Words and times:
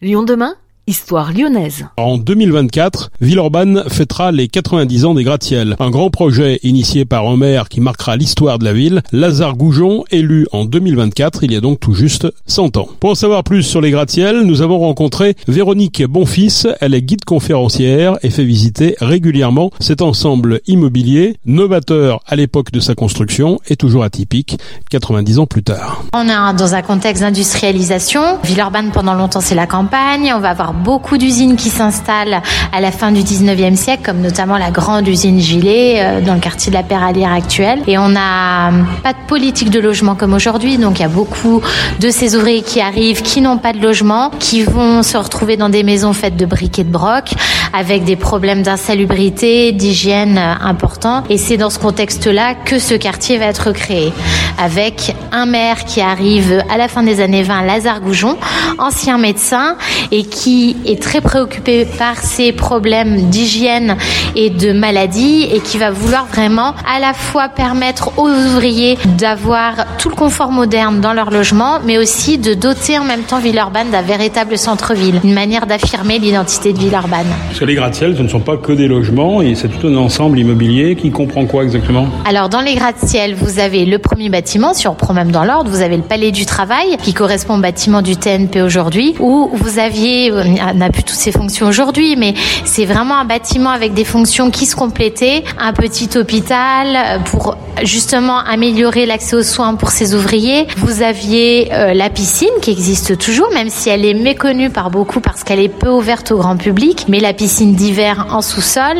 Lyon 0.00 0.24
demain? 0.24 0.54
Histoire 0.88 1.34
lyonnaise. 1.34 1.84
En 1.98 2.16
2024, 2.16 3.10
Villeurbanne 3.20 3.84
fêtera 3.88 4.32
les 4.32 4.48
90 4.48 5.04
ans 5.04 5.12
des 5.12 5.22
gratte-ciel. 5.22 5.76
Un 5.80 5.90
grand 5.90 6.08
projet 6.08 6.60
initié 6.62 7.04
par 7.04 7.28
un 7.28 7.36
maire 7.36 7.68
qui 7.68 7.82
marquera 7.82 8.16
l'histoire 8.16 8.58
de 8.58 8.64
la 8.64 8.72
ville, 8.72 9.02
Lazare 9.12 9.54
Goujon, 9.54 10.04
élu 10.10 10.46
en 10.50 10.64
2024, 10.64 11.44
il 11.44 11.52
y 11.52 11.56
a 11.56 11.60
donc 11.60 11.78
tout 11.78 11.92
juste 11.92 12.26
100 12.46 12.78
ans. 12.78 12.88
Pour 13.00 13.10
en 13.10 13.14
savoir 13.14 13.44
plus 13.44 13.64
sur 13.64 13.82
les 13.82 13.90
gratte-ciel, 13.90 14.44
nous 14.44 14.62
avons 14.62 14.78
rencontré 14.78 15.36
Véronique 15.46 16.02
Bonfils. 16.06 16.68
Elle 16.80 16.94
est 16.94 17.02
guide 17.02 17.26
conférencière 17.26 18.16
et 18.22 18.30
fait 18.30 18.44
visiter 18.44 18.96
régulièrement 18.98 19.70
cet 19.80 20.00
ensemble 20.00 20.62
immobilier, 20.66 21.36
novateur 21.44 22.22
à 22.26 22.34
l'époque 22.34 22.72
de 22.72 22.80
sa 22.80 22.94
construction 22.94 23.60
et 23.68 23.76
toujours 23.76 24.04
atypique 24.04 24.56
90 24.88 25.38
ans 25.38 25.46
plus 25.46 25.62
tard. 25.62 26.02
On 26.14 26.26
est 26.26 26.56
dans 26.56 26.74
un 26.74 26.80
contexte 26.80 27.22
d'industrialisation. 27.22 28.22
Villeurbanne 28.42 28.90
pendant 28.90 29.12
longtemps 29.12 29.42
c'est 29.42 29.54
la 29.54 29.66
campagne. 29.66 30.32
On 30.34 30.40
va 30.40 30.48
avoir 30.48 30.77
beaucoup 30.78 31.18
d'usines 31.18 31.56
qui 31.56 31.68
s'installent 31.68 32.40
à 32.72 32.80
la 32.80 32.90
fin 32.90 33.12
du 33.12 33.20
19e 33.20 33.76
siècle, 33.76 34.02
comme 34.04 34.20
notamment 34.20 34.56
la 34.56 34.70
grande 34.70 35.06
usine 35.06 35.40
Gilet 35.40 35.96
euh, 35.98 36.20
dans 36.20 36.34
le 36.34 36.40
quartier 36.40 36.70
de 36.70 36.76
la 36.76 36.82
Peralière 36.82 37.32
actuelle. 37.32 37.82
Et 37.86 37.98
on 37.98 38.08
n'a 38.08 38.70
pas 39.02 39.12
de 39.12 39.18
politique 39.26 39.70
de 39.70 39.80
logement 39.80 40.14
comme 40.14 40.34
aujourd'hui, 40.34 40.78
donc 40.78 40.98
il 40.98 41.02
y 41.02 41.04
a 41.04 41.08
beaucoup 41.08 41.60
de 42.00 42.10
ces 42.10 42.36
ouvriers 42.36 42.62
qui 42.62 42.80
arrivent, 42.80 43.22
qui 43.22 43.40
n'ont 43.40 43.58
pas 43.58 43.72
de 43.72 43.80
logement, 43.80 44.30
qui 44.38 44.62
vont 44.62 45.02
se 45.02 45.16
retrouver 45.16 45.56
dans 45.56 45.68
des 45.68 45.82
maisons 45.82 46.12
faites 46.12 46.36
de 46.36 46.46
briques 46.46 46.78
et 46.78 46.84
de 46.84 46.90
broc, 46.90 47.34
avec 47.72 48.04
des 48.04 48.16
problèmes 48.16 48.62
d'insalubrité, 48.62 49.72
d'hygiène 49.72 50.38
euh, 50.38 50.54
importants. 50.64 51.24
Et 51.30 51.38
c'est 51.38 51.56
dans 51.56 51.70
ce 51.70 51.78
contexte-là 51.78 52.54
que 52.54 52.78
ce 52.78 52.94
quartier 52.94 53.38
va 53.38 53.46
être 53.46 53.72
créé, 53.72 54.12
avec 54.58 55.14
un 55.32 55.46
maire 55.46 55.84
qui 55.84 56.00
arrive 56.00 56.62
à 56.70 56.78
la 56.78 56.88
fin 56.88 57.02
des 57.02 57.20
années 57.20 57.42
20, 57.42 57.62
Lazare 57.62 58.00
Goujon, 58.00 58.36
ancien 58.78 59.18
médecin, 59.18 59.76
et 60.10 60.24
qui 60.24 60.67
est 60.86 61.02
très 61.02 61.20
préoccupé 61.20 61.84
par 61.84 62.18
ces 62.18 62.52
problèmes 62.52 63.28
d'hygiène 63.30 63.96
et 64.36 64.50
de 64.50 64.72
maladie 64.72 65.48
et 65.52 65.60
qui 65.60 65.78
va 65.78 65.90
vouloir 65.90 66.26
vraiment 66.26 66.74
à 66.86 67.00
la 67.00 67.12
fois 67.12 67.48
permettre 67.48 68.18
aux 68.18 68.28
ouvriers 68.28 68.98
d'avoir 69.18 69.96
tout 69.98 70.08
le 70.08 70.14
confort 70.14 70.50
moderne 70.50 71.00
dans 71.00 71.12
leur 71.12 71.30
logement, 71.30 71.80
mais 71.84 71.98
aussi 71.98 72.38
de 72.38 72.54
doter 72.54 72.98
en 72.98 73.04
même 73.04 73.22
temps 73.22 73.38
Villeurbanne 73.38 73.90
d'un 73.90 74.02
véritable 74.02 74.58
centre-ville, 74.58 75.20
une 75.24 75.34
manière 75.34 75.66
d'affirmer 75.66 76.18
l'identité 76.18 76.72
de 76.72 76.78
Villeurbanne. 76.78 77.26
Parce 77.48 77.60
que 77.60 77.64
les 77.64 77.74
gratte-ciel, 77.74 78.16
ce 78.16 78.22
ne 78.22 78.28
sont 78.28 78.40
pas 78.40 78.56
que 78.56 78.72
des 78.72 78.88
logements, 78.88 79.42
et 79.42 79.54
c'est 79.54 79.68
tout 79.68 79.86
un 79.86 79.96
ensemble 79.96 80.38
immobilier 80.38 80.96
qui 80.96 81.10
comprend 81.10 81.46
quoi 81.46 81.64
exactement? 81.64 82.06
Alors 82.24 82.48
dans 82.48 82.60
les 82.60 82.74
gratte-ciel, 82.74 83.34
vous 83.34 83.58
avez 83.58 83.84
le 83.84 83.98
premier 83.98 84.28
bâtiment, 84.28 84.74
si 84.74 84.88
on 84.88 84.92
reprend 84.92 85.14
même 85.14 85.30
dans 85.30 85.44
l'ordre, 85.44 85.70
vous 85.70 85.82
avez 85.82 85.96
le 85.96 86.02
Palais 86.02 86.32
du 86.32 86.46
Travail, 86.46 86.96
qui 87.02 87.14
correspond 87.14 87.58
au 87.58 87.60
bâtiment 87.60 88.02
du 88.02 88.16
TNP 88.16 88.62
aujourd'hui, 88.62 89.14
où 89.20 89.50
vous 89.52 89.78
aviez 89.78 90.30
euh, 90.30 90.44
n'a 90.74 90.90
plus 90.90 91.04
toutes 91.04 91.16
ses 91.16 91.32
fonctions 91.32 91.66
aujourd'hui, 91.66 92.16
mais 92.16 92.34
c'est 92.64 92.84
vraiment 92.84 93.16
un 93.16 93.24
bâtiment 93.24 93.70
avec 93.70 93.94
des 93.94 94.04
fonctions 94.04 94.50
qui 94.50 94.66
se 94.66 94.76
complétaient. 94.76 95.44
Un 95.58 95.72
petit 95.72 96.10
hôpital 96.16 97.20
pour 97.24 97.56
justement 97.84 98.38
améliorer 98.38 99.06
l'accès 99.06 99.36
aux 99.36 99.42
soins 99.42 99.74
pour 99.74 99.90
ses 99.90 100.14
ouvriers. 100.14 100.66
Vous 100.76 101.02
aviez 101.02 101.72
euh, 101.72 101.94
la 101.94 102.10
piscine 102.10 102.48
qui 102.60 102.70
existe 102.70 103.18
toujours, 103.18 103.50
même 103.52 103.70
si 103.70 103.88
elle 103.88 104.04
est 104.04 104.14
méconnue 104.14 104.70
par 104.70 104.90
beaucoup 104.90 105.20
parce 105.20 105.44
qu'elle 105.44 105.60
est 105.60 105.68
peu 105.68 105.90
ouverte 105.90 106.32
au 106.32 106.38
grand 106.38 106.56
public, 106.56 107.06
mais 107.08 107.20
la 107.20 107.32
piscine 107.32 107.74
d'hiver 107.74 108.26
en 108.30 108.42
sous-sol, 108.42 108.96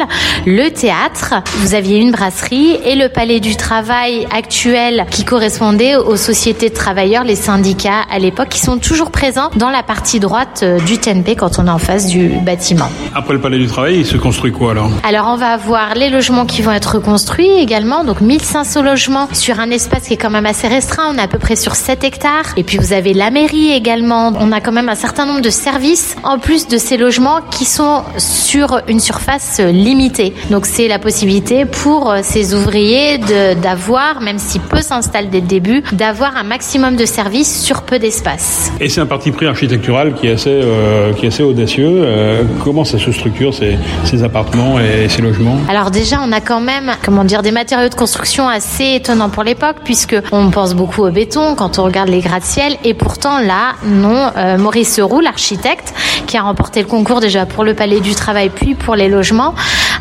le 0.47 0.69
théâtre, 0.71 1.35
vous 1.57 1.75
aviez 1.75 1.99
une 1.99 2.13
brasserie 2.13 2.79
et 2.85 2.95
le 2.95 3.09
palais 3.09 3.41
du 3.41 3.57
travail 3.57 4.27
actuel 4.35 5.07
qui 5.11 5.25
correspondait 5.25 5.97
aux 5.97 6.17
sociétés 6.17 6.69
de 6.69 6.75
travailleurs, 6.75 7.25
les 7.25 7.37
syndicats 7.37 8.05
à 8.11 8.19
l'époque, 8.19 8.49
qui 8.49 8.61
sont 8.61 8.79
toujours 8.79 9.11
présents 9.11 9.51
dans 9.57 9.71
la 9.71 9.83
partie 9.83 10.21
droite 10.21 10.61
euh, 10.63 10.79
du 10.81 10.99
TNP 10.99 11.37
on 11.59 11.67
est 11.67 11.71
en 11.71 11.79
face 11.79 12.07
du 12.07 12.29
bâtiment. 12.45 12.91
Après 13.15 13.35
le 13.35 13.41
palais 13.41 13.59
du 13.59 13.67
travail, 13.67 13.99
il 13.99 14.07
se 14.07 14.17
construit 14.17 14.53
quoi 14.53 14.73
alors? 14.73 14.91
Alors 15.03 15.27
on 15.29 15.37
va 15.37 15.49
avoir 15.49 15.95
les 15.95 16.11
logements 16.11 16.47
qui 16.47 16.63
vont 16.63 16.73
être 16.73 16.99
construits 16.99 17.51
également, 17.51 18.05
donc 18.05 18.21
1500 18.21 18.83
logements 18.83 19.29
sur 19.33 19.61
un 19.61 19.71
espace 19.71 20.09
qui 20.09 20.15
est 20.15 20.17
quand 20.17 20.31
même 20.31 20.47
assez 20.47 20.69
restreint, 20.69 21.13
on 21.13 21.19
est 21.19 21.23
à 21.23 21.29
peu 21.29 21.39
près 21.39 21.57
sur 21.57 21.75
7 21.75 22.05
hectares. 22.05 22.53
Et 22.57 22.65
puis 22.65 22.79
vous 22.79 22.93
avez 22.93 23.15
la 23.15 23.31
mairie 23.31 23.73
également, 23.73 24.33
on 24.39 24.53
a 24.53 24.61
quand 24.61 24.73
même 24.73 24.89
un 24.89 24.95
certain 24.95 25.27
nombre 25.27 25.41
de 25.41 25.51
services 25.51 26.17
en 26.25 26.39
plus 26.39 26.69
de 26.69 26.77
ces 26.77 26.97
logements 26.97 27.41
qui 27.51 27.65
sont 27.65 28.03
sur 28.19 28.81
une 28.89 29.01
surface 29.01 29.61
limitée. 29.61 30.35
Donc 30.51 30.67
c'est 30.67 30.89
la 30.89 30.99
possibilité 30.99 31.65
pour 31.65 32.15
ces 32.23 32.55
ouvriers 32.55 33.19
d'avoir, 33.63 34.21
même 34.21 34.39
si 34.39 34.59
peu 34.59 34.81
s'installent 34.81 35.31
dès 35.31 35.41
le 35.41 35.47
début, 35.47 35.83
d'avoir 35.93 36.37
un 36.37 36.45
maximum 36.45 36.97
de 36.97 37.05
services 37.05 37.63
sur 37.63 37.83
peu 37.83 37.99
d'espace. 37.99 38.73
Et 38.81 38.89
c'est 38.89 39.01
un 39.01 39.07
parti 39.07 39.31
pris 39.31 39.47
architectural 39.47 40.15
qui 40.15 40.27
est 40.27 40.33
assez, 40.33 40.51
euh, 40.51 41.13
qui 41.13 41.27
est 41.27 41.28
assez 41.29 41.43
audacieux. 41.43 42.03
Euh, 42.05 42.43
comment 42.65 42.85
ça 42.85 42.99
se 42.99 43.13
structure 43.13 43.53
ces, 43.55 43.79
appartements 44.25 44.81
et 44.81 45.09
ces 45.09 45.23
logements 45.23 45.59
Alors 45.69 45.91
déjà, 45.91 46.17
on 46.27 46.33
a 46.33 46.41
quand 46.41 46.61
même, 46.61 46.91
comment 47.05 47.25
dire, 47.25 47.43
des 47.43 47.53
matériaux 47.53 47.89
de 47.89 47.95
construction 47.95 48.49
assez 48.49 48.95
étonnants 48.95 49.29
pour 49.29 49.45
l'époque, 49.45 49.77
puisque 49.85 50.17
on 50.33 50.51
pense 50.51 50.75
beaucoup 50.75 51.05
au 51.05 51.11
béton 51.11 51.55
quand 51.55 51.79
on 51.79 51.85
regarde 51.85 52.09
les 52.09 52.21
gratte-ciel, 52.21 52.77
et 52.85 52.95
pourtant 52.95 53.39
là, 53.39 53.75
non. 53.85 54.31
Euh, 54.37 54.59
Maurice 54.59 54.99
Roux, 55.01 55.21
l'architecte, 55.21 55.95
qui 56.27 56.37
a 56.37 56.43
remporté 56.43 56.81
le 56.81 56.89
concours 56.89 57.21
déjà 57.21 57.47
pour 57.47 57.63
le 57.63 57.75
Palais 57.75 58.01
du 58.01 58.15
Travail 58.15 58.49
puis 58.49 58.75
pour 58.75 58.97
les 58.97 59.09
logements, 59.09 59.55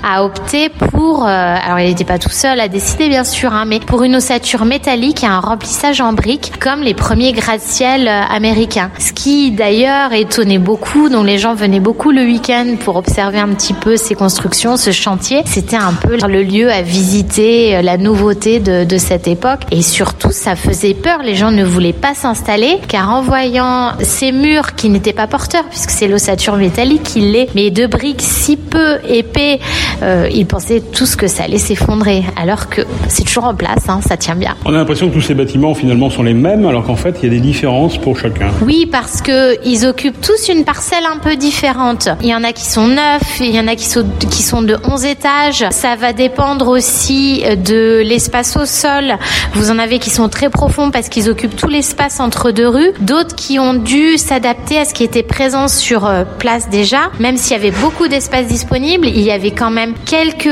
a 0.03 0.23
opté 0.23 0.69
pour, 0.69 1.25
euh, 1.25 1.27
alors 1.27 1.79
il 1.79 1.89
n'était 1.89 2.05
pas 2.05 2.19
tout 2.19 2.29
seul 2.29 2.59
à 2.59 2.69
décider 2.69 3.09
bien 3.09 3.25
sûr, 3.25 3.53
hein, 3.53 3.65
mais 3.67 3.79
pour 3.79 4.03
une 4.03 4.15
ossature 4.15 4.65
métallique 4.65 5.23
et 5.23 5.27
un 5.27 5.41
remplissage 5.41 5.99
en 5.99 6.13
briques, 6.13 6.53
comme 6.59 6.81
les 6.81 6.93
premiers 6.93 7.33
gratte-ciel 7.33 8.07
américains. 8.07 8.89
Ce 8.97 9.11
qui 9.11 9.51
d'ailleurs 9.51 10.13
étonnait 10.13 10.57
beaucoup, 10.57 11.09
les 11.23 11.37
gens 11.37 11.55
venaient 11.55 11.79
beaucoup 11.79 12.11
le 12.11 12.21
week-end 12.21 12.75
pour 12.83 12.95
observer 12.95 13.39
un 13.39 13.49
petit 13.49 13.73
peu 13.73 13.97
ces 13.97 14.15
constructions, 14.15 14.77
ce 14.77 14.91
chantier. 14.91 15.41
C'était 15.45 15.75
un 15.75 15.93
peu 15.93 16.17
le 16.27 16.43
lieu 16.43 16.71
à 16.71 16.81
visiter, 16.81 17.75
euh, 17.75 17.81
la 17.81 17.97
nouveauté 17.97 18.59
de, 18.59 18.83
de 18.83 18.97
cette 18.97 19.27
époque. 19.27 19.61
Et 19.71 19.81
surtout, 19.81 20.31
ça 20.31 20.55
faisait 20.55 20.93
peur. 20.93 21.21
Les 21.23 21.35
gens 21.35 21.51
ne 21.51 21.63
voulaient 21.63 21.93
pas 21.93 22.13
s'installer, 22.13 22.79
car 22.87 23.09
en 23.11 23.21
voyant 23.21 23.93
ces 24.01 24.31
murs 24.31 24.75
qui 24.75 24.89
n'étaient 24.89 25.13
pas 25.13 25.27
porteurs, 25.27 25.65
puisque 25.69 25.91
c'est 25.91 26.07
l'ossature 26.07 26.55
métallique 26.57 27.03
qui 27.03 27.21
l'est, 27.21 27.47
mais 27.55 27.71
de 27.71 27.87
briques 27.87 28.21
si 28.21 28.57
peu 28.57 28.97
épais, 29.07 29.59
euh, 30.03 30.29
ils 30.33 30.45
pensaient 30.45 30.81
tous 30.81 31.15
que 31.15 31.27
ça 31.27 31.43
allait 31.43 31.57
s'effondrer. 31.57 32.23
Alors 32.35 32.69
que 32.69 32.81
c'est 33.07 33.23
toujours 33.23 33.45
en 33.45 33.55
place, 33.55 33.89
hein, 33.89 33.99
ça 34.07 34.17
tient 34.17 34.35
bien. 34.35 34.55
On 34.65 34.73
a 34.73 34.77
l'impression 34.77 35.09
que 35.09 35.13
tous 35.13 35.21
ces 35.21 35.33
bâtiments 35.33 35.73
finalement 35.73 36.09
sont 36.09 36.23
les 36.23 36.33
mêmes, 36.33 36.65
alors 36.65 36.85
qu'en 36.85 36.95
fait, 36.95 37.15
il 37.21 37.23
y 37.23 37.27
a 37.27 37.33
des 37.33 37.39
différences 37.39 37.97
pour 37.97 38.17
chacun. 38.19 38.49
Oui, 38.61 38.87
parce 38.91 39.21
que 39.21 39.57
ils 39.65 39.85
occupent 39.85 40.21
tous 40.21 40.49
une 40.49 40.63
parcelle 40.63 41.05
un 41.11 41.17
peu 41.17 41.35
différente. 41.35 42.09
Il 42.21 42.27
y 42.27 42.35
en 42.35 42.43
a 42.43 42.53
qui 42.53 42.65
sont 42.65 42.87
neufs, 42.87 43.39
il 43.39 43.55
y 43.55 43.59
en 43.59 43.67
a 43.67 43.75
qui 43.75 43.85
sont, 43.85 44.05
qui 44.29 44.43
sont 44.43 44.61
de 44.61 44.77
11 44.83 45.05
étages. 45.05 45.65
Ça 45.71 45.95
va 45.95 46.13
dépendre 46.13 46.67
aussi 46.67 47.43
de 47.43 48.01
l'espace 48.03 48.55
au 48.57 48.65
sol. 48.65 49.15
Vous 49.53 49.71
en 49.71 49.79
avez 49.79 49.99
qui 49.99 50.09
sont 50.09 50.29
très 50.29 50.49
profonds 50.49 50.91
parce 50.91 51.09
qu'ils 51.09 51.29
occupent 51.29 51.55
tout 51.55 51.67
l'espace 51.67 52.19
entre 52.19 52.51
deux 52.51 52.67
rues. 52.67 52.91
D'autres 52.99 53.35
qui 53.35 53.59
ont 53.59 53.73
dû 53.73 54.17
s'adapter 54.17 54.79
à 54.79 54.85
ce 54.85 54.93
qui 54.93 55.03
était 55.03 55.23
présent 55.23 55.67
sur 55.67 56.05
euh, 56.05 56.23
place 56.23 56.69
déjà. 56.69 57.11
Même 57.19 57.37
s'il 57.37 57.55
y 57.55 57.59
avait 57.59 57.71
beaucoup 57.71 58.07
d'espace 58.07 58.47
disponible, 58.47 59.07
il 59.07 59.21
y 59.21 59.31
avait 59.31 59.51
quand 59.51 59.71
même 59.71 59.93
quelques 60.05 60.45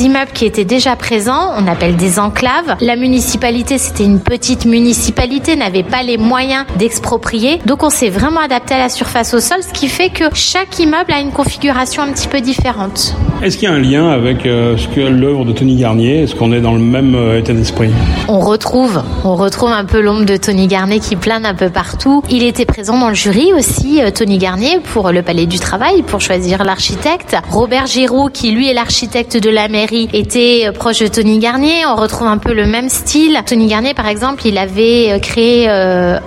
immeubles 0.00 0.32
qui 0.32 0.44
étaient 0.44 0.64
déjà 0.64 0.96
présents. 0.96 1.52
On 1.56 1.66
appelle 1.66 1.96
des 1.96 2.18
enclaves. 2.18 2.76
La 2.80 2.96
municipalité, 2.96 3.78
c'était 3.78 4.04
une 4.04 4.20
petite 4.20 4.64
municipalité, 4.64 5.56
n'avait 5.56 5.82
pas 5.82 6.02
les 6.02 6.18
moyens 6.18 6.64
d'exproprier. 6.76 7.60
Donc 7.66 7.82
on 7.82 7.90
s'est 7.90 8.10
vraiment 8.10 8.40
adapté 8.40 8.74
à 8.74 8.78
la 8.78 8.88
surface 8.88 9.34
au 9.34 9.40
sol, 9.40 9.58
qui 9.78 9.88
fait 9.88 10.10
que 10.10 10.24
chaque 10.34 10.80
immeuble 10.80 11.12
a 11.12 11.20
une 11.20 11.30
configuration 11.30 12.02
un 12.02 12.12
petit 12.12 12.26
peu 12.26 12.40
différente. 12.40 13.14
Est-ce 13.40 13.56
qu'il 13.56 13.68
y 13.68 13.72
a 13.72 13.74
un 13.74 13.78
lien 13.78 14.08
avec 14.08 14.46
euh, 14.46 14.76
l'œuvre 14.96 15.44
de 15.44 15.52
Tony 15.52 15.76
Garnier? 15.76 16.24
Est-ce 16.24 16.34
qu'on 16.34 16.50
est 16.50 16.60
dans 16.60 16.72
le 16.72 16.80
même 16.80 17.14
euh, 17.14 17.38
état 17.38 17.52
d'esprit? 17.52 17.90
On 18.26 18.40
retrouve, 18.40 19.00
on 19.24 19.36
retrouve 19.36 19.70
un 19.70 19.84
peu 19.84 20.00
l'ombre 20.00 20.24
de 20.24 20.36
Tony 20.36 20.66
Garnier 20.66 20.98
qui 20.98 21.14
plane 21.14 21.46
un 21.46 21.54
peu 21.54 21.70
partout. 21.70 22.24
Il 22.30 22.42
était 22.42 22.64
présent 22.64 22.98
dans 22.98 23.10
le 23.10 23.14
jury 23.14 23.52
aussi, 23.56 24.02
euh, 24.02 24.10
Tony 24.10 24.38
Garnier, 24.38 24.80
pour 24.92 25.12
le 25.12 25.22
Palais 25.22 25.46
du 25.46 25.60
Travail, 25.60 26.02
pour 26.02 26.20
choisir 26.20 26.64
l'architecte. 26.64 27.36
Robert 27.48 27.86
Giraud, 27.86 28.28
qui 28.28 28.50
lui 28.50 28.68
est 28.68 28.74
l'architecte 28.74 29.40
de 29.40 29.50
la 29.50 29.68
mairie, 29.68 30.08
était 30.12 30.72
proche 30.74 30.98
de 30.98 31.06
Tony 31.06 31.38
Garnier. 31.38 31.86
On 31.86 31.94
retrouve 31.94 32.26
un 32.26 32.38
peu 32.38 32.52
le 32.52 32.66
même 32.66 32.88
style. 32.88 33.38
Tony 33.46 33.68
Garnier, 33.68 33.94
par 33.94 34.08
exemple, 34.08 34.44
il 34.46 34.58
avait 34.58 35.20
créé 35.20 35.68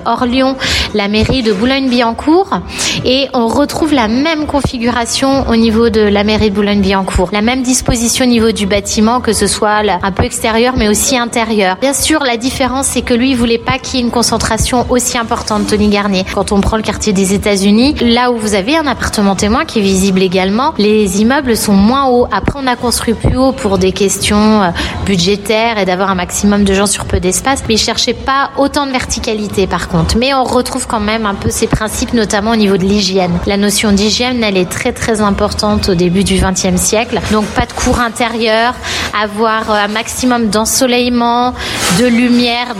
hors 0.06 0.26
Lyon 0.26 0.56
la 0.94 1.10
mairie 1.10 1.44
de 1.44 1.52
Boulogne-Billancourt 1.52 2.62
et 3.04 3.28
on 3.34 3.48
retrouve 3.48 3.94
la 3.94 4.08
même 4.08 4.46
configuration 4.46 5.50
au 5.50 5.58
niveau 5.58 5.90
de 5.90 6.02
la 6.02 6.24
mairie 6.24 6.50
de 6.50 6.56
Boulogne-Billancourt 6.56 7.01
La 7.32 7.42
même 7.42 7.64
disposition 7.64 8.26
au 8.26 8.28
niveau 8.28 8.52
du 8.52 8.66
bâtiment, 8.66 9.22
que 9.22 9.34
ce 9.34 9.48
soit 9.48 9.82
un 10.04 10.12
peu 10.12 10.24
extérieur, 10.24 10.76
mais 10.78 10.88
aussi 10.88 11.18
intérieur. 11.18 11.78
Bien 11.80 11.94
sûr, 11.94 12.24
la 12.24 12.38
différence, 12.38 12.88
c'est 12.88 13.02
que 13.02 13.14
lui, 13.14 13.32
il 13.32 13.38
voulait 13.38 13.58
pas 13.58 13.78
qu'il 13.78 14.00
y 14.00 14.02
ait 14.02 14.06
une 14.06 14.12
concentration 14.12 14.86
aussi 14.90 15.18
importante, 15.18 15.68
Tony 15.68 15.90
Garnier. 15.90 16.26
Quand 16.34 16.52
on 16.52 16.62
prend 16.62 16.78
le 16.78 16.84
quartier 16.84 17.14
des 17.14 17.34
États-Unis, 17.34 17.96
là 18.02 18.32
où 18.32 18.38
vous 18.38 18.54
avez 18.54 18.76
un 18.78 18.88
appartement 18.88 19.36
témoin 19.36 19.66
qui 19.66 19.80
est 19.80 19.82
visible 19.82 20.22
également, 20.22 20.74
les 20.78 21.22
immeubles 21.22 21.56
sont 21.58 21.74
moins 21.74 22.08
hauts. 22.08 22.28
Après, 22.32 22.60
on 22.62 22.68
a 22.68 22.76
construit 22.76 23.14
plus 23.14 23.38
haut 23.38 23.52
pour 23.52 23.78
des 23.78 23.92
questions 23.92 24.62
euh, 24.64 24.70
budgétaires 25.06 25.78
et 25.78 25.86
d'avoir 25.86 26.10
un 26.10 26.16
maximum 26.16 26.64
de 26.64 26.74
gens 26.74 26.88
sur 26.88 27.06
peu 27.06 27.20
d'espace, 27.20 27.64
mais 27.68 27.76
il 27.76 27.80
cherchait 27.80 28.14
pas 28.14 28.52
autant 28.58 28.86
de 28.86 28.92
verticalité 28.92 29.68
par 29.68 29.88
contre. 29.88 30.18
Mais 30.18 30.34
on 30.34 30.44
retrouve 30.44 30.88
quand 30.88 31.00
même 31.00 31.26
un 31.26 31.36
peu 31.36 31.50
ces 31.50 31.68
principes, 31.68 32.14
notamment 32.14 32.52
au 32.52 32.56
niveau 32.56 32.78
de 32.78 32.84
l'hygiène. 32.84 33.32
La 33.46 33.58
notion 33.58 33.92
d'hygiène, 33.92 34.44
elle 34.44 34.58
est 34.58 34.70
très 34.70 34.92
très 34.94 35.22
importante 35.22 35.90
au 35.90 35.96
début 35.96 36.24
du 36.24 36.36
XXe 36.36 36.76
siècle. 36.76 36.91
Donc 37.32 37.46
pas 37.46 37.66
de 37.66 37.72
cours 37.74 38.00
intérieur, 38.00 38.74
avoir 39.22 39.72
un 39.72 39.88
maximum 39.88 40.50
d'ensoleillement, 40.50 41.54
de 42.00 42.06
lumière, 42.06 42.76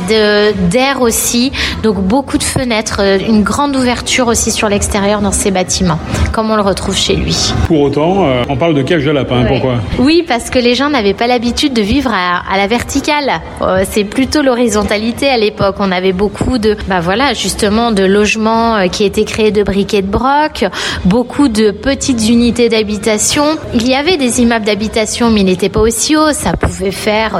d'air 0.70 1.02
aussi. 1.02 1.52
Donc 1.82 1.96
beaucoup 1.96 2.38
de 2.38 2.44
fenêtres, 2.44 2.98
euh, 3.00 3.18
une 3.20 3.44
grande 3.44 3.76
ouverture 3.76 4.28
aussi 4.28 4.52
sur 4.52 4.68
l'extérieur 4.68 5.22
dans 5.22 5.32
ces 5.32 5.50
bâtiments, 5.50 6.00
comme 6.34 6.52
on 6.52 6.56
le 6.56 6.62
retrouve 6.62 6.96
chez 6.96 7.16
lui. 7.16 7.54
Pour 7.68 7.82
autant, 7.82 8.26
euh, 8.26 8.44
on 8.50 8.58
parle 8.58 8.74
de 8.74 8.82
cage 8.82 9.06
de 9.06 9.12
lapin. 9.12 9.46
Pourquoi? 9.46 9.76
Oui, 10.00 10.26
parce 10.28 10.50
que 10.50 10.60
les 10.60 10.76
gens 10.76 10.90
n'avaient 10.90 11.14
pas 11.14 11.28
l'habitude 11.28 11.74
de 11.74 11.82
vivre 11.82 12.12
à, 12.14 12.42
à 12.54 12.58
la 12.58 12.68
verticale. 12.68 13.32
Euh, 13.62 13.86
c'est 13.90 14.04
plutôt 14.04 14.42
l'horizontalité 14.42 15.30
à 15.30 15.38
l'époque. 15.38 15.76
On 15.80 15.92
avait 15.92 16.14
beaucoup 16.14 16.58
de, 16.58 16.76
bah 16.88 17.00
voilà, 17.00 17.34
justement, 17.34 17.92
de 17.92 18.04
logements 18.04 18.90
qui 18.90 19.06
étaient 19.06 19.26
créés 19.26 19.52
de 19.52 19.64
briquets 19.64 20.02
de 20.02 20.12
broc, 20.12 20.66
beaucoup 21.06 21.48
de 21.48 21.72
petites 21.72 22.28
unités 22.28 22.68
d'habitation. 22.70 23.46
Il 23.74 23.88
y 23.88 23.96
avait 24.02 24.18
des 24.18 24.42
immeubles 24.42 24.66
d'habitation, 24.66 25.30
mais 25.30 25.42
ils 25.42 25.46
n'étaient 25.46 25.70
pas 25.70 25.80
aussi 25.80 26.16
hauts. 26.18 26.34
Ça 26.34 26.54
pouvait 26.54 26.90
faire 26.90 27.40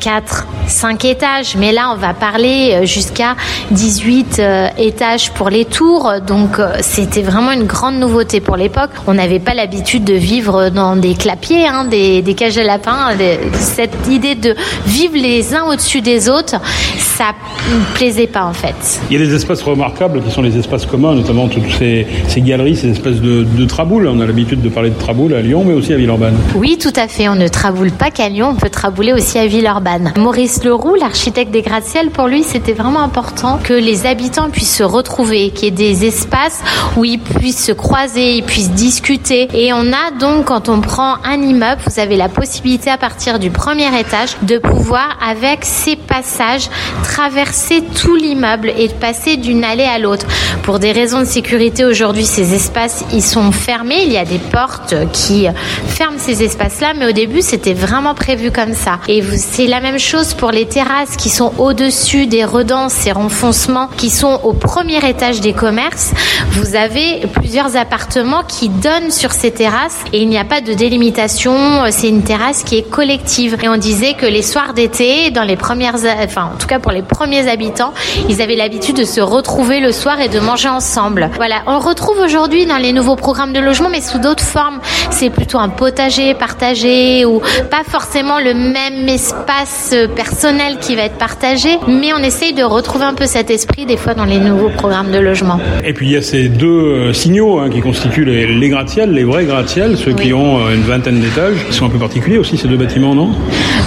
4, 0.00 0.46
5 0.66 1.04
étages. 1.04 1.54
Mais 1.56 1.70
là, 1.70 1.92
on 1.94 1.96
va 1.96 2.12
parler 2.12 2.84
jusqu'à 2.86 3.36
18 3.70 4.38
euh, 4.40 4.68
étages 4.78 5.30
pour 5.30 5.48
les 5.48 5.64
tours. 5.64 6.12
Donc 6.26 6.58
euh, 6.58 6.72
c'était 6.80 7.22
vraiment 7.22 7.52
une 7.52 7.66
grande 7.66 8.00
nouveauté 8.00 8.40
pour 8.40 8.56
l'époque. 8.56 8.90
On 9.06 9.14
n'avait 9.14 9.38
pas 9.38 9.54
l'habitude 9.54 10.02
de 10.02 10.14
vivre 10.14 10.70
dans 10.70 10.96
des 10.96 11.14
clapiers, 11.14 11.68
hein, 11.68 11.84
des, 11.84 12.34
cages 12.36 12.58
à 12.58 12.64
lapins. 12.64 13.10
Cette 13.52 14.08
idée 14.10 14.34
de 14.34 14.56
vivre 14.86 15.14
les 15.14 15.54
uns 15.54 15.66
au-dessus 15.66 16.00
des 16.00 16.28
autres, 16.28 16.56
ça 16.98 17.26
ne 17.70 17.96
plaisait 17.96 18.26
pas 18.26 18.44
en 18.44 18.54
fait. 18.54 19.00
Il 19.08 19.20
y 19.20 19.22
a 19.22 19.24
des 19.24 19.34
espaces 19.34 19.62
remarquables 19.62 20.20
qui 20.20 20.32
sont 20.32 20.42
les 20.42 20.58
espaces 20.58 20.84
communs, 20.84 21.14
notamment 21.14 21.46
toutes 21.46 21.70
ces, 21.78 22.08
ces 22.26 22.40
galeries, 22.40 22.74
ces 22.74 22.90
espèces 22.90 23.20
de, 23.20 23.44
de 23.44 23.64
traboules. 23.66 24.08
On 24.08 24.18
a 24.18 24.26
l'habitude 24.26 24.62
de 24.62 24.68
parler 24.68 24.90
de 24.90 24.98
traboules 24.98 25.34
à 25.34 25.42
Lyon, 25.42 25.62
mais 25.64 25.74
aussi 25.74 25.91
à 25.92 25.96
Villeurbanne. 25.96 26.38
Oui, 26.56 26.78
tout 26.78 26.92
à 26.96 27.08
fait. 27.08 27.28
On 27.28 27.34
ne 27.34 27.48
traboule 27.48 27.90
pas 27.90 28.10
qu'à 28.10 28.28
Lyon, 28.28 28.50
on 28.50 28.54
peut 28.54 28.70
trabouler 28.70 29.12
aussi 29.12 29.38
à 29.38 29.46
Villeurbanne. 29.46 30.12
Maurice 30.16 30.64
Leroux, 30.64 30.94
l'architecte 30.94 31.50
des 31.50 31.62
gratte-ciel, 31.62 32.10
pour 32.10 32.26
lui, 32.26 32.42
c'était 32.42 32.72
vraiment 32.72 33.00
important 33.00 33.58
que 33.62 33.72
les 33.72 34.06
habitants 34.06 34.50
puissent 34.50 34.76
se 34.76 34.82
retrouver, 34.82 35.50
qu'il 35.50 35.64
y 35.64 35.68
ait 35.68 35.70
des 35.70 36.06
espaces 36.06 36.62
où 36.96 37.04
ils 37.04 37.18
puissent 37.18 37.64
se 37.64 37.72
croiser, 37.72 38.36
ils 38.36 38.42
puissent 38.42 38.70
discuter. 38.70 39.48
Et 39.54 39.72
on 39.72 39.92
a 39.92 40.10
donc, 40.18 40.46
quand 40.46 40.68
on 40.68 40.80
prend 40.80 41.16
un 41.24 41.40
immeuble, 41.40 41.80
vous 41.86 42.00
avez 42.00 42.16
la 42.16 42.28
possibilité 42.28 42.90
à 42.90 42.98
partir 42.98 43.38
du 43.38 43.50
premier 43.50 43.88
étage 43.98 44.36
de 44.42 44.58
pouvoir, 44.58 45.18
avec 45.26 45.60
ces 45.62 45.96
passages, 45.96 46.68
traverser 47.02 47.82
tout 48.00 48.16
l'immeuble 48.16 48.72
et 48.76 48.88
passer 48.88 49.36
d'une 49.36 49.64
allée 49.64 49.84
à 49.84 49.98
l'autre. 49.98 50.26
Pour 50.62 50.78
des 50.78 50.92
raisons 50.92 51.20
de 51.20 51.26
sécurité, 51.26 51.84
aujourd'hui, 51.84 52.24
ces 52.24 52.54
espaces, 52.54 53.04
ils 53.12 53.22
sont 53.22 53.52
fermés. 53.52 54.02
Il 54.04 54.12
y 54.12 54.18
a 54.18 54.24
des 54.24 54.38
portes 54.38 54.94
qui 55.12 55.46
ferment 55.86 56.18
ces 56.18 56.42
espaces-là, 56.42 56.92
mais 56.98 57.06
au 57.06 57.12
début, 57.12 57.42
c'était 57.42 57.74
vraiment 57.74 58.14
prévu 58.14 58.50
comme 58.50 58.74
ça. 58.74 58.98
Et 59.08 59.22
c'est 59.36 59.66
la 59.66 59.80
même 59.80 59.98
chose 59.98 60.34
pour 60.34 60.50
les 60.50 60.66
terrasses 60.66 61.16
qui 61.16 61.28
sont 61.28 61.52
au-dessus 61.58 62.26
des 62.26 62.44
redans, 62.44 62.88
ces 62.88 63.12
renfoncements 63.12 63.88
qui 63.96 64.10
sont 64.10 64.40
au 64.42 64.52
premier 64.52 65.06
étage 65.08 65.40
des 65.40 65.52
commerces. 65.52 66.12
Vous 66.52 66.76
avez 66.76 67.22
plusieurs 67.32 67.76
appartements 67.76 68.42
qui 68.46 68.68
donnent 68.68 69.10
sur 69.10 69.32
ces 69.32 69.50
terrasses 69.50 70.04
et 70.12 70.22
il 70.22 70.28
n'y 70.28 70.38
a 70.38 70.44
pas 70.44 70.60
de 70.60 70.72
délimitation. 70.72 71.54
C'est 71.90 72.08
une 72.08 72.22
terrasse 72.22 72.62
qui 72.62 72.78
est 72.78 72.88
collective. 72.88 73.56
Et 73.62 73.68
on 73.68 73.76
disait 73.76 74.14
que 74.14 74.26
les 74.26 74.42
soirs 74.42 74.74
d'été, 74.74 75.30
dans 75.30 75.44
les 75.44 75.56
premières, 75.56 75.96
enfin, 76.24 76.50
en 76.54 76.58
tout 76.58 76.66
cas 76.66 76.78
pour 76.78 76.92
les 76.92 77.02
premiers 77.02 77.48
habitants, 77.48 77.92
ils 78.28 78.42
avaient 78.42 78.56
l'habitude 78.56 78.96
de 78.96 79.04
se 79.04 79.20
retrouver 79.20 79.80
le 79.80 79.92
soir 79.92 80.20
et 80.20 80.28
de 80.28 80.40
manger 80.40 80.68
ensemble. 80.68 81.30
Voilà. 81.36 81.62
On 81.66 81.78
retrouve 81.78 82.18
aujourd'hui 82.18 82.66
dans 82.66 82.78
les 82.78 82.92
nouveaux 82.92 83.16
programmes 83.16 83.52
de 83.52 83.60
logement, 83.60 83.88
mais 83.88 84.00
sous 84.00 84.18
d'autres 84.18 84.44
formes. 84.44 84.80
C'est 85.10 85.30
plutôt 85.30 85.58
un 85.62 85.68
potager 85.68 86.34
partagé 86.34 87.24
ou 87.24 87.40
pas 87.70 87.84
forcément 87.86 88.40
le 88.40 88.52
même 88.52 89.08
espace 89.08 89.94
personnel 90.16 90.78
qui 90.80 90.96
va 90.96 91.02
être 91.02 91.18
partagé, 91.18 91.78
mais 91.86 92.12
on 92.12 92.22
essaye 92.22 92.52
de 92.52 92.64
retrouver 92.64 93.04
un 93.04 93.14
peu 93.14 93.26
cet 93.26 93.48
esprit 93.50 93.86
des 93.86 93.96
fois 93.96 94.14
dans 94.14 94.24
les 94.24 94.38
nouveaux 94.38 94.70
programmes 94.70 95.12
de 95.12 95.18
logement. 95.18 95.58
Et 95.84 95.92
puis 95.92 96.06
il 96.06 96.12
y 96.12 96.16
a 96.16 96.22
ces 96.22 96.48
deux 96.48 96.66
euh, 96.66 97.12
signaux 97.12 97.60
hein, 97.60 97.70
qui 97.70 97.80
constituent 97.80 98.24
les, 98.24 98.46
les 98.46 98.68
gratte-ciels, 98.68 99.12
les 99.12 99.22
vrais 99.24 99.44
gratte-ciels, 99.44 99.96
ceux 99.96 100.12
qui 100.12 100.32
ont 100.34 100.58
euh, 100.58 100.74
une 100.74 100.82
vingtaine 100.82 101.20
d'étages. 101.20 101.58
Ils 101.68 101.74
sont 101.74 101.86
un 101.86 101.90
peu 101.90 101.98
particuliers 101.98 102.38
aussi 102.38 102.56
ces 102.56 102.66
deux 102.66 102.76
bâtiments, 102.76 103.14
non? 103.14 103.30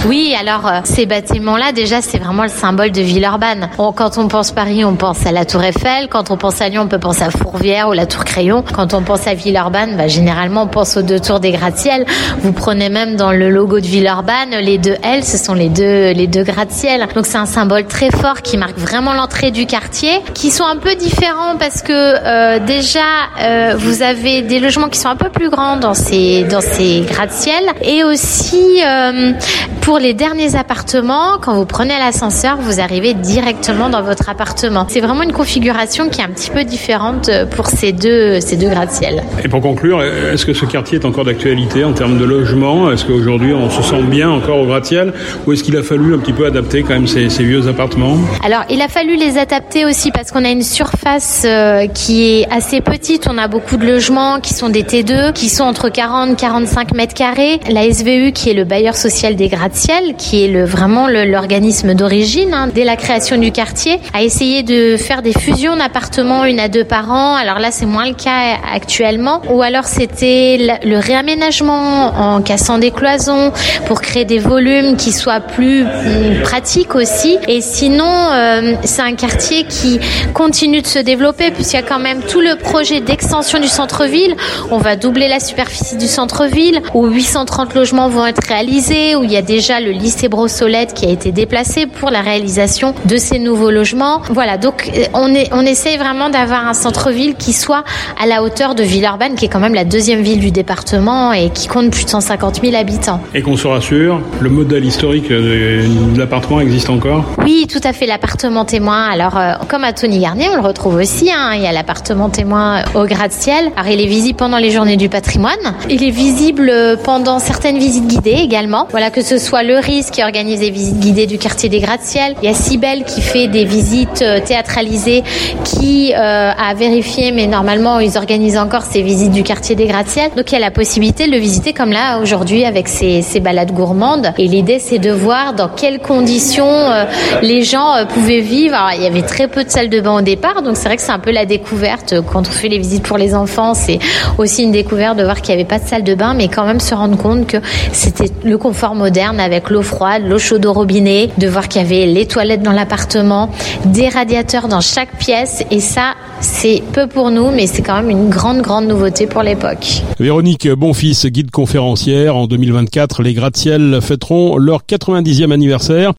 Oui, 0.06 0.34
alors 0.40 0.66
euh, 0.66 0.80
ces 0.84 1.04
bâtiments-là, 1.04 1.72
déjà 1.72 2.00
c'est 2.00 2.18
vraiment 2.18 2.44
le 2.44 2.48
symbole 2.48 2.90
de 2.90 3.02
Villeurbanne. 3.02 3.68
quand 3.76 4.16
on 4.16 4.28
pense 4.28 4.52
Paris, 4.52 4.84
on 4.84 4.94
pense 4.94 5.26
à 5.26 5.32
la 5.32 5.44
Tour 5.44 5.62
Eiffel. 5.62 6.08
Quand 6.08 6.30
on 6.30 6.38
pense 6.38 6.62
à 6.62 6.68
Lyon, 6.70 6.82
on 6.84 6.88
peut 6.88 6.98
penser 6.98 7.22
à 7.22 7.30
Fourvière 7.30 7.88
ou 7.88 7.92
la 7.92 8.06
Tour 8.06 8.24
Crayon. 8.24 8.64
Quand 8.74 8.94
on 8.94 9.02
pense 9.02 9.26
à 9.26 9.34
Villeurbanne, 9.34 9.96
bah, 9.96 10.08
généralement 10.08 10.62
on 10.62 10.68
pense 10.68 10.96
aux 10.96 11.02
deux 11.02 11.20
tours 11.20 11.40
des 11.40 11.50
gratte-ciels. 11.66 12.06
Vous 12.42 12.52
prenez 12.52 12.88
même 12.88 13.16
dans 13.16 13.32
le 13.32 13.50
logo 13.50 13.80
de 13.80 13.86
Villeurbanne, 13.86 14.54
les 14.62 14.78
deux 14.78 14.94
L, 15.02 15.24
ce 15.24 15.36
sont 15.36 15.54
les 15.54 15.68
deux 15.68 16.12
les 16.12 16.28
deux 16.28 16.44
gratte-ciels. 16.44 17.06
Donc 17.14 17.26
c'est 17.26 17.38
un 17.38 17.46
symbole 17.46 17.86
très 17.86 18.10
fort 18.10 18.42
qui 18.42 18.56
marque 18.56 18.78
vraiment 18.78 19.14
l'entrée 19.14 19.50
du 19.50 19.66
quartier, 19.66 20.10
qui 20.32 20.50
sont 20.50 20.64
un 20.64 20.76
peu 20.76 20.94
différents 20.94 21.56
parce 21.58 21.82
que 21.82 21.92
euh, 21.92 22.60
déjà 22.64 23.00
euh, 23.40 23.74
vous 23.76 24.02
avez 24.02 24.42
des 24.42 24.60
logements 24.60 24.88
qui 24.88 25.00
sont 25.00 25.08
un 25.08 25.16
peu 25.16 25.28
plus 25.28 25.50
grands 25.50 25.76
dans 25.76 25.94
ces 25.94 26.44
dans 26.44 26.60
ces 26.60 27.00
gratte-ciel 27.00 27.64
et 27.82 28.04
aussi 28.04 28.80
euh, 28.86 29.32
pour 29.80 29.98
les 29.98 30.14
derniers 30.14 30.54
appartements, 30.54 31.38
quand 31.40 31.54
vous 31.54 31.66
prenez 31.66 31.94
l'ascenseur, 31.98 32.58
vous 32.60 32.80
arrivez 32.80 33.14
directement 33.14 33.88
dans 33.88 34.02
votre 34.02 34.28
appartement. 34.28 34.86
C'est 34.88 35.00
vraiment 35.00 35.22
une 35.22 35.32
configuration 35.32 36.08
qui 36.10 36.20
est 36.20 36.24
un 36.24 36.28
petit 36.28 36.50
peu 36.50 36.64
différente 36.64 37.28
pour 37.50 37.66
ces 37.66 37.92
deux 37.92 38.40
ces 38.40 38.56
deux 38.56 38.68
gratte-ciel. 38.68 39.22
Et 39.44 39.48
pour 39.48 39.60
conclure, 39.60 40.02
est-ce 40.02 40.46
que 40.46 40.54
ce 40.54 40.64
quartier 40.64 40.98
est 40.98 41.04
encore 41.04 41.24
d'actualité? 41.24 41.55
En 41.84 41.92
termes 41.92 42.18
de 42.18 42.24
logement? 42.24 42.90
Est-ce 42.90 43.06
qu'aujourd'hui 43.06 43.54
on 43.54 43.70
se 43.70 43.82
sent 43.82 44.02
bien 44.02 44.28
encore 44.28 44.58
au 44.58 44.66
gratte-ciel? 44.66 45.14
Ou 45.46 45.52
est-ce 45.52 45.64
qu'il 45.64 45.76
a 45.76 45.82
fallu 45.82 46.14
un 46.14 46.18
petit 46.18 46.34
peu 46.34 46.44
adapter 46.44 46.82
quand 46.82 46.90
même 46.90 47.06
ces, 47.06 47.30
ces 47.30 47.44
vieux 47.44 47.66
appartements? 47.66 48.16
Alors 48.44 48.64
il 48.68 48.82
a 48.82 48.88
fallu 48.88 49.16
les 49.16 49.38
adapter 49.38 49.86
aussi 49.86 50.10
parce 50.10 50.30
qu'on 50.30 50.44
a 50.44 50.50
une 50.50 50.62
surface 50.62 51.44
euh, 51.46 51.86
qui 51.86 52.24
est 52.24 52.52
assez 52.52 52.82
petite. 52.82 53.26
On 53.30 53.38
a 53.38 53.48
beaucoup 53.48 53.78
de 53.78 53.86
logements 53.86 54.40
qui 54.40 54.52
sont 54.52 54.68
des 54.68 54.82
T2, 54.82 55.32
qui 55.32 55.48
sont 55.48 55.64
entre 55.64 55.88
40 55.88 56.32
et 56.32 56.36
45 56.36 56.94
mètres 56.94 57.14
carrés. 57.14 57.58
La 57.70 57.90
SVU, 57.90 58.32
qui 58.32 58.50
est 58.50 58.54
le 58.54 58.64
bailleur 58.64 58.94
social 58.94 59.34
des 59.34 59.48
gratte-ciel, 59.48 60.14
qui 60.18 60.44
est 60.44 60.48
le, 60.48 60.64
vraiment 60.64 61.08
l'organisme 61.08 61.94
d'origine 61.94 62.52
hein, 62.52 62.68
dès 62.72 62.84
la 62.84 62.96
création 62.96 63.38
du 63.38 63.50
quartier, 63.50 63.98
a 64.12 64.22
essayé 64.22 64.62
de 64.62 64.96
faire 64.98 65.22
des 65.22 65.32
fusions 65.32 65.76
d'appartements 65.76 66.44
une 66.44 66.60
à 66.60 66.68
deux 66.68 66.84
par 66.84 67.10
an. 67.10 67.34
Alors 67.34 67.60
là, 67.60 67.70
c'est 67.70 67.86
moins 67.86 68.06
le 68.06 68.14
cas 68.14 68.58
actuellement. 68.74 69.40
Ou 69.50 69.62
alors 69.62 69.84
c'était 69.84 70.78
le 70.84 70.98
réaménagement 70.98 71.45
en 71.50 72.42
cassant 72.42 72.78
des 72.78 72.90
cloisons 72.90 73.52
pour 73.86 74.00
créer 74.00 74.24
des 74.24 74.38
volumes 74.38 74.96
qui 74.96 75.12
soient 75.12 75.40
plus 75.40 75.82
hum, 75.82 76.42
pratiques 76.42 76.94
aussi. 76.94 77.38
Et 77.48 77.60
sinon, 77.60 78.04
euh, 78.32 78.74
c'est 78.84 79.02
un 79.02 79.14
quartier 79.14 79.64
qui 79.64 80.00
continue 80.34 80.82
de 80.82 80.86
se 80.86 80.98
développer 80.98 81.50
puisqu'il 81.50 81.76
y 81.76 81.78
a 81.78 81.82
quand 81.82 81.98
même 81.98 82.20
tout 82.22 82.40
le 82.40 82.56
projet 82.56 83.00
d'extension 83.00 83.58
du 83.58 83.68
centre-ville. 83.68 84.34
On 84.70 84.78
va 84.78 84.96
doubler 84.96 85.28
la 85.28 85.40
superficie 85.40 85.96
du 85.96 86.06
centre-ville 86.06 86.82
où 86.94 87.06
830 87.06 87.74
logements 87.74 88.08
vont 88.08 88.26
être 88.26 88.46
réalisés, 88.46 89.16
où 89.16 89.24
il 89.24 89.32
y 89.32 89.36
a 89.36 89.42
déjà 89.42 89.80
le 89.80 89.90
lycée 89.90 90.28
Brossolette 90.28 90.94
qui 90.94 91.06
a 91.06 91.10
été 91.10 91.32
déplacé 91.32 91.86
pour 91.86 92.10
la 92.10 92.20
réalisation 92.20 92.94
de 93.04 93.16
ces 93.16 93.38
nouveaux 93.38 93.70
logements. 93.70 94.22
Voilà, 94.30 94.58
donc 94.58 94.90
euh, 94.94 95.04
on, 95.14 95.34
est, 95.34 95.48
on 95.52 95.64
essaye 95.64 95.96
vraiment 95.96 96.28
d'avoir 96.28 96.66
un 96.66 96.74
centre-ville 96.74 97.34
qui 97.34 97.52
soit 97.52 97.84
à 98.20 98.26
la 98.26 98.42
hauteur 98.42 98.74
de 98.74 98.82
Villeurbanne, 98.82 99.34
qui 99.34 99.46
est 99.46 99.48
quand 99.48 99.60
même 99.60 99.74
la 99.74 99.84
deuxième 99.84 100.22
ville 100.22 100.40
du 100.40 100.50
département 100.50 101.32
et 101.36 101.50
qui 101.50 101.68
compte 101.68 101.90
plus 101.90 102.04
de 102.04 102.10
150 102.10 102.60
000 102.62 102.76
habitants. 102.76 103.20
Et 103.34 103.42
qu'on 103.42 103.56
se 103.56 103.66
rassure, 103.66 104.20
le 104.40 104.50
modèle 104.50 104.84
historique 104.84 105.30
de 105.30 106.18
l'appartement 106.18 106.60
existe 106.60 106.90
encore 106.90 107.24
Oui, 107.42 107.66
tout 107.70 107.80
à 107.84 107.92
fait, 107.92 108.06
l'appartement 108.06 108.64
témoin. 108.64 109.08
Alors, 109.08 109.36
euh, 109.36 109.52
comme 109.68 109.84
à 109.84 109.92
Tony 109.92 110.18
Garnier, 110.18 110.48
on 110.50 110.56
le 110.56 110.66
retrouve 110.66 110.96
aussi. 110.96 111.30
Hein. 111.32 111.52
Il 111.54 111.62
y 111.62 111.66
a 111.66 111.72
l'appartement 111.72 112.28
témoin 112.28 112.82
au 112.94 113.04
gratte-ciel. 113.04 113.70
Alors, 113.76 113.90
il 113.90 114.00
est 114.00 114.06
visible 114.06 114.36
pendant 114.36 114.58
les 114.58 114.70
journées 114.70 114.96
du 114.96 115.08
patrimoine. 115.08 115.74
Il 115.90 116.02
est 116.02 116.10
visible 116.10 116.72
pendant 117.04 117.38
certaines 117.38 117.78
visites 117.78 118.06
guidées 118.06 118.38
également. 118.42 118.86
Voilà, 118.90 119.10
que 119.10 119.22
ce 119.22 119.38
soit 119.38 119.62
le 119.62 119.78
RIS 119.78 120.10
qui 120.10 120.22
organise 120.22 120.60
des 120.60 120.70
visites 120.70 120.98
guidées 120.98 121.26
du 121.26 121.38
quartier 121.38 121.68
des 121.68 121.80
gratte-ciel. 121.80 122.34
Il 122.42 122.48
y 122.48 122.52
a 122.52 122.54
Cybelle 122.54 123.04
qui 123.04 123.20
fait 123.20 123.48
des 123.48 123.64
visites 123.64 124.22
euh, 124.22 124.40
théâtralisées 124.40 125.22
qui 125.64 126.12
euh, 126.14 126.50
a 126.50 126.74
vérifié, 126.74 127.32
mais 127.32 127.46
normalement, 127.46 128.00
ils 128.00 128.16
organisent 128.16 128.58
encore 128.58 128.82
ces 128.82 129.02
visites 129.02 129.32
du 129.32 129.42
quartier 129.42 129.74
des 129.74 129.86
gratte-ciel. 129.86 130.30
Donc, 130.36 130.50
il 130.50 130.54
y 130.54 130.56
a 130.56 130.60
la 130.60 130.70
possibilité 130.70 131.25
de 131.26 131.32
le 131.32 131.38
visiter 131.38 131.72
comme 131.72 131.90
là 131.90 132.18
aujourd'hui 132.20 132.64
avec 132.64 132.88
ces, 132.88 133.22
balades 133.40 133.72
gourmandes. 133.72 134.32
Et 134.38 134.48
l'idée, 134.48 134.78
c'est 134.78 134.98
de 134.98 135.10
voir 135.10 135.54
dans 135.54 135.68
quelles 135.68 135.98
conditions 135.98 136.66
euh, 136.66 137.04
les 137.42 137.62
gens 137.62 137.94
euh, 137.94 138.04
pouvaient 138.04 138.40
vivre. 138.40 138.76
Il 138.96 139.02
y 139.02 139.06
avait 139.06 139.22
très 139.22 139.48
peu 139.48 139.64
de 139.64 139.70
salles 139.70 139.88
de 139.88 140.00
bain 140.00 140.16
au 140.18 140.20
départ, 140.20 140.62
donc 140.62 140.76
c'est 140.76 140.86
vrai 140.86 140.96
que 140.96 141.02
c'est 141.02 141.12
un 141.12 141.18
peu 141.18 141.30
la 141.30 141.44
découverte 141.44 142.14
quand 142.32 142.40
on 142.40 142.50
fait 142.50 142.68
les 142.68 142.78
visites 142.78 143.02
pour 143.02 143.18
les 143.18 143.34
enfants. 143.34 143.74
C'est 143.74 143.98
aussi 144.38 144.62
une 144.62 144.72
découverte 144.72 145.16
de 145.16 145.24
voir 145.24 145.40
qu'il 145.42 145.54
n'y 145.54 145.60
avait 145.60 145.68
pas 145.68 145.78
de 145.78 145.86
salle 145.86 146.04
de 146.04 146.14
bain, 146.14 146.34
mais 146.34 146.48
quand 146.48 146.64
même 146.64 146.80
se 146.80 146.94
rendre 146.94 147.16
compte 147.16 147.46
que 147.46 147.58
c'était 147.92 148.30
le 148.44 148.58
confort 148.58 148.94
moderne 148.94 149.40
avec 149.40 149.70
l'eau 149.70 149.82
froide, 149.82 150.22
l'eau 150.26 150.38
chaude 150.38 150.64
au 150.66 150.72
robinet, 150.72 151.30
de 151.38 151.48
voir 151.48 151.68
qu'il 151.68 151.82
y 151.82 151.84
avait 151.84 152.06
les 152.06 152.26
toilettes 152.26 152.62
dans 152.62 152.72
l'appartement, 152.72 153.50
des 153.84 154.08
radiateurs 154.08 154.68
dans 154.68 154.80
chaque 154.80 155.16
pièce. 155.18 155.64
Et 155.70 155.80
ça, 155.80 156.14
c'est 156.40 156.82
peu 156.92 157.06
pour 157.06 157.30
nous, 157.30 157.50
mais 157.50 157.66
c'est 157.66 157.82
quand 157.82 157.96
même 157.96 158.10
une 158.10 158.28
grande, 158.28 158.60
grande 158.60 158.86
nouveauté 158.86 159.26
pour 159.26 159.42
l'époque. 159.42 160.02
Véronique 160.18 160.68
Bonfils, 160.68 161.15
guide 161.24 161.50
conférencière. 161.50 162.36
En 162.36 162.46
2024, 162.46 163.22
les 163.22 163.32
gratte-ciel 163.32 163.98
fêteront 164.02 164.58
leur 164.58 164.82
90e 164.82 165.52
anniversaire. 165.52 166.12